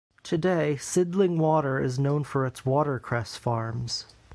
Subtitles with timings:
[0.23, 4.07] Today Sydling Water is known for its watercress farms.